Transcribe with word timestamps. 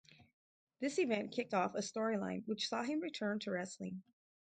This 0.79 0.97
event 0.97 1.31
kicked 1.31 1.53
off 1.53 1.75
a 1.75 1.77
storyline 1.77 2.41
which 2.47 2.67
saw 2.69 2.81
him 2.81 3.01
return 3.01 3.37
to 3.41 3.51
wrestling. 3.51 4.01